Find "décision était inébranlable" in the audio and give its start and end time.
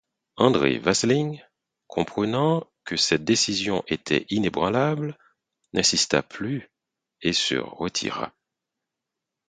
3.23-5.15